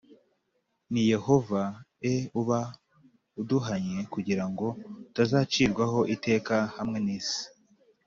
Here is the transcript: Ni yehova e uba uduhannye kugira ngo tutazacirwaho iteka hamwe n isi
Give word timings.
Ni 0.91 1.01
yehova 1.11 1.61
e 2.11 2.13
uba 2.39 2.59
uduhannye 3.41 3.99
kugira 4.13 4.43
ngo 4.51 4.67
tutazacirwaho 5.03 5.99
iteka 6.15 6.55
hamwe 6.75 6.99
n 7.05 7.07
isi 7.17 7.41